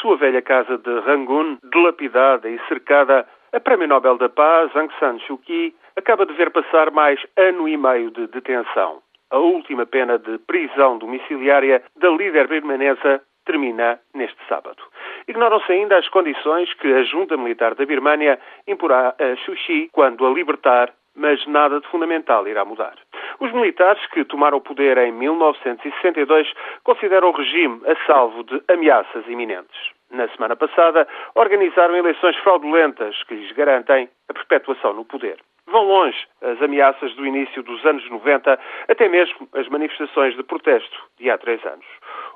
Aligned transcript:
sua 0.00 0.16
velha 0.16 0.42
casa 0.42 0.78
de 0.78 1.00
Rangoon, 1.00 1.58
dilapidada 1.72 2.48
e 2.48 2.58
cercada, 2.68 3.26
a 3.52 3.60
Prémio 3.60 3.88
Nobel 3.88 4.18
da 4.18 4.28
Paz, 4.28 4.74
Aung 4.76 4.90
San 4.98 5.18
Suu 5.20 5.38
Kyi, 5.38 5.74
acaba 5.96 6.26
de 6.26 6.32
ver 6.34 6.50
passar 6.50 6.90
mais 6.90 7.20
ano 7.36 7.68
e 7.68 7.76
meio 7.76 8.10
de 8.10 8.26
detenção. 8.28 9.00
A 9.30 9.38
última 9.38 9.84
pena 9.86 10.18
de 10.18 10.38
prisão 10.38 10.98
domiciliária 10.98 11.82
da 11.96 12.08
líder 12.10 12.48
birmanesa 12.48 13.22
termina 13.44 13.98
neste 14.14 14.38
sábado. 14.48 14.82
Ignoram-se 15.26 15.72
ainda 15.72 15.98
as 15.98 16.08
condições 16.08 16.72
que 16.74 16.92
a 16.92 17.02
junta 17.02 17.36
militar 17.36 17.74
da 17.74 17.84
Birmânia 17.84 18.38
imporá 18.66 19.14
a 19.18 19.36
Suu 19.44 19.54
Kyi 19.54 19.88
quando 19.92 20.26
a 20.26 20.30
libertar, 20.30 20.92
mas 21.16 21.44
nada 21.46 21.80
de 21.80 21.88
fundamental 21.88 22.46
irá 22.46 22.64
mudar. 22.64 22.94
Os 23.40 23.52
militares 23.52 24.04
que 24.08 24.24
tomaram 24.24 24.58
o 24.58 24.60
poder 24.60 24.98
em 24.98 25.12
1962 25.12 26.52
consideram 26.84 27.28
o 27.28 27.32
regime 27.32 27.80
a 27.86 28.06
salvo 28.06 28.44
de 28.44 28.62
ameaças 28.68 29.26
iminentes. 29.26 29.78
Na 30.10 30.26
semana 30.28 30.56
passada, 30.56 31.06
organizaram 31.34 31.94
eleições 31.94 32.36
fraudulentas 32.38 33.22
que 33.24 33.34
lhes 33.34 33.52
garantem 33.52 34.08
a 34.28 34.32
perpetuação 34.32 34.94
no 34.94 35.04
poder. 35.04 35.38
Vão 35.66 35.84
longe 35.84 36.16
as 36.40 36.62
ameaças 36.62 37.14
do 37.14 37.26
início 37.26 37.62
dos 37.62 37.84
anos 37.84 38.08
90, 38.08 38.58
até 38.88 39.06
mesmo 39.06 39.46
as 39.52 39.68
manifestações 39.68 40.34
de 40.34 40.42
protesto 40.42 40.98
de 41.18 41.30
há 41.30 41.36
três 41.36 41.62
anos. 41.66 41.84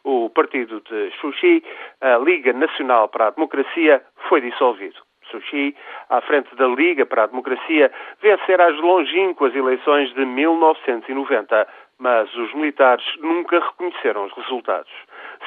O 0.04 0.28
partido 0.28 0.82
de 0.82 1.10
Xuxi, 1.12 1.64
a 2.02 2.18
Liga 2.18 2.52
Nacional 2.52 3.08
para 3.08 3.28
a 3.28 3.30
Democracia, 3.30 4.02
foi 4.28 4.42
dissolvido. 4.42 5.00
Sushi, 5.32 5.74
à 6.08 6.20
frente 6.20 6.54
da 6.54 6.68
Liga 6.68 7.04
para 7.04 7.24
a 7.24 7.26
Democracia, 7.26 7.90
vencer 8.20 8.60
as 8.60 8.76
longínquas 8.76 9.54
eleições 9.56 10.12
de 10.14 10.24
1990, 10.24 11.66
mas 11.98 12.32
os 12.36 12.52
militares 12.54 13.04
nunca 13.20 13.58
reconheceram 13.58 14.26
os 14.26 14.32
resultados. 14.34 14.92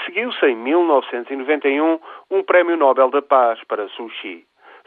Seguiu-se 0.05 0.45
em 0.45 0.55
1991 0.55 1.99
um 2.31 2.43
Prémio 2.43 2.75
Nobel 2.75 3.09
da 3.09 3.21
Paz 3.21 3.63
para 3.65 3.87
Sushi. 3.89 4.45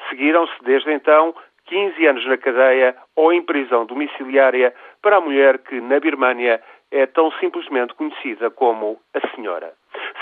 Seguiram-se 0.09 0.53
desde 0.63 0.93
então 0.93 1.35
15 1.67 2.07
anos 2.07 2.27
na 2.27 2.37
cadeia 2.37 2.97
ou 3.15 3.33
em 3.33 3.43
prisão 3.43 3.87
domiciliária 3.87 4.75
para 5.03 5.17
a 5.17 5.21
mulher 5.21 5.59
que, 5.59 5.81
na 5.81 6.01
Birmânia, 6.01 6.61
é 6.91 7.07
tão 7.07 7.31
simplesmente 7.33 7.95
conhecida 7.95 8.51
como 8.51 8.99
a 9.15 9.35
Senhora. 9.35 9.75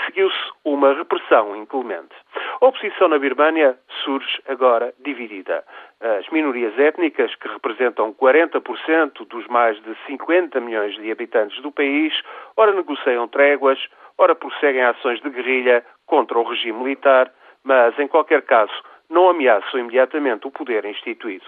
Seguiu-se 0.05 0.51
uma 0.65 0.93
repressão 0.93 1.55
inclemente. 1.55 2.15
A 2.59 2.65
oposição 2.65 3.07
na 3.07 3.19
Birmânia 3.19 3.77
surge 4.03 4.41
agora 4.47 4.91
dividida. 5.05 5.63
As 6.01 6.27
minorias 6.29 6.77
étnicas, 6.79 7.35
que 7.35 7.47
representam 7.47 8.11
40% 8.15 9.27
dos 9.27 9.45
mais 9.45 9.79
de 9.83 9.95
50 10.07 10.59
milhões 10.59 10.95
de 10.95 11.11
habitantes 11.11 11.61
do 11.61 11.71
país, 11.71 12.19
ora 12.55 12.71
negociam 12.71 13.27
tréguas, 13.27 13.77
ora 14.17 14.33
prosseguem 14.33 14.81
ações 14.81 15.21
de 15.21 15.29
guerrilha 15.29 15.85
contra 16.07 16.39
o 16.39 16.43
regime 16.43 16.79
militar, 16.79 17.31
mas, 17.63 17.97
em 17.99 18.07
qualquer 18.07 18.41
caso, 18.41 18.73
não 19.07 19.29
ameaçam 19.29 19.79
imediatamente 19.79 20.47
o 20.47 20.51
poder 20.51 20.83
instituído. 20.85 21.45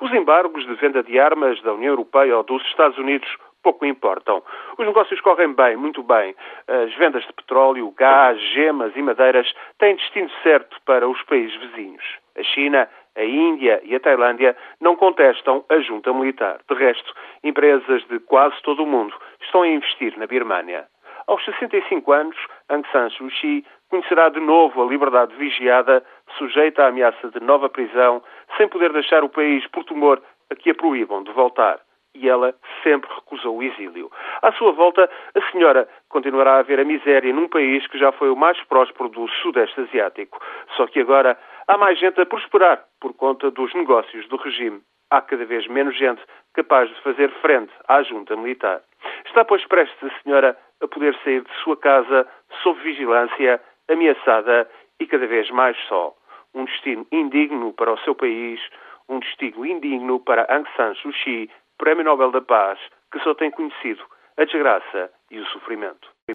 Os 0.00 0.12
embargos 0.12 0.66
de 0.66 0.74
venda 0.74 1.04
de 1.04 1.20
armas 1.20 1.62
da 1.62 1.72
União 1.72 1.92
Europeia 1.92 2.36
ou 2.36 2.42
dos 2.42 2.64
Estados 2.66 2.98
Unidos 2.98 3.28
pouco 3.68 3.84
importam. 3.84 4.42
Os 4.78 4.86
negócios 4.86 5.20
correm 5.20 5.52
bem, 5.52 5.76
muito 5.76 6.02
bem. 6.02 6.34
As 6.66 6.94
vendas 6.94 7.22
de 7.26 7.32
petróleo, 7.34 7.92
gás, 7.98 8.40
gemas 8.52 8.96
e 8.96 9.02
madeiras 9.02 9.52
têm 9.78 9.96
destino 9.96 10.30
certo 10.42 10.78
para 10.86 11.06
os 11.06 11.22
países 11.24 11.54
vizinhos. 11.56 12.04
A 12.38 12.42
China, 12.42 12.88
a 13.14 13.24
Índia 13.24 13.80
e 13.84 13.94
a 13.94 14.00
Tailândia 14.00 14.56
não 14.80 14.96
contestam 14.96 15.64
a 15.68 15.78
junta 15.80 16.14
militar. 16.14 16.60
De 16.66 16.74
resto, 16.74 17.12
empresas 17.44 18.02
de 18.08 18.18
quase 18.20 18.56
todo 18.62 18.84
o 18.84 18.86
mundo 18.86 19.14
estão 19.42 19.62
a 19.62 19.68
investir 19.68 20.16
na 20.16 20.26
Birmânia. 20.26 20.86
Aos 21.26 21.44
65 21.44 22.10
anos, 22.10 22.36
Aung 22.70 22.86
San 22.90 23.10
Suu 23.10 23.28
Kyi 23.28 23.66
conhecerá 23.90 24.30
de 24.30 24.40
novo 24.40 24.82
a 24.82 24.86
liberdade 24.86 25.34
vigiada, 25.36 26.02
sujeita 26.38 26.84
à 26.84 26.88
ameaça 26.88 27.28
de 27.28 27.40
nova 27.40 27.68
prisão, 27.68 28.22
sem 28.56 28.66
poder 28.66 28.94
deixar 28.94 29.22
o 29.22 29.28
país 29.28 29.66
por 29.66 29.84
temor 29.84 30.22
a 30.50 30.54
que 30.54 30.70
a 30.70 30.74
proíbam 30.74 31.22
de 31.22 31.32
voltar 31.32 31.80
e 32.18 32.28
ela 32.28 32.54
sempre 32.82 33.08
recusou 33.14 33.56
o 33.56 33.62
exílio. 33.62 34.10
À 34.42 34.52
sua 34.52 34.72
volta, 34.72 35.08
a 35.34 35.50
senhora 35.52 35.88
continuará 36.08 36.58
a 36.58 36.62
ver 36.62 36.80
a 36.80 36.84
miséria 36.84 37.32
num 37.32 37.48
país 37.48 37.86
que 37.86 37.98
já 37.98 38.10
foi 38.12 38.28
o 38.30 38.36
mais 38.36 38.60
próspero 38.64 39.08
do 39.08 39.28
Sudeste 39.28 39.80
Asiático. 39.80 40.38
Só 40.76 40.86
que 40.86 41.00
agora 41.00 41.38
há 41.66 41.78
mais 41.78 41.98
gente 41.98 42.20
a 42.20 42.26
prosperar 42.26 42.84
por 43.00 43.14
conta 43.14 43.50
dos 43.50 43.72
negócios 43.74 44.26
do 44.28 44.36
regime. 44.36 44.80
Há 45.10 45.22
cada 45.22 45.44
vez 45.44 45.66
menos 45.68 45.96
gente 45.96 46.20
capaz 46.54 46.88
de 46.88 47.00
fazer 47.02 47.30
frente 47.40 47.72
à 47.86 48.02
junta 48.02 48.36
militar. 48.36 48.82
Está, 49.26 49.44
pois, 49.44 49.64
prestes 49.66 49.96
a 50.02 50.22
senhora 50.22 50.58
a 50.82 50.88
poder 50.88 51.16
sair 51.24 51.42
de 51.42 51.52
sua 51.62 51.76
casa 51.76 52.26
sob 52.62 52.80
vigilância, 52.80 53.60
ameaçada 53.88 54.68
e 55.00 55.06
cada 55.06 55.26
vez 55.26 55.50
mais 55.50 55.76
só. 55.88 56.14
Um 56.54 56.64
destino 56.64 57.06
indigno 57.12 57.72
para 57.72 57.92
o 57.92 57.98
seu 57.98 58.14
país, 58.14 58.60
um 59.08 59.18
destino 59.18 59.64
indigno 59.64 60.20
para 60.20 60.46
Aung 60.52 60.68
San 60.76 60.94
Suu 60.94 61.12
Kyi, 61.12 61.50
Prémio 61.78 62.04
Nobel 62.04 62.32
da 62.32 62.40
Paz, 62.40 62.78
que 63.10 63.20
só 63.20 63.34
tem 63.34 63.50
conhecido 63.50 64.04
a 64.36 64.44
desgraça 64.44 65.10
e 65.30 65.38
o 65.38 65.46
sofrimento. 65.46 66.18